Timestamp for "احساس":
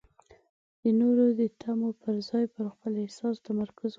3.03-3.35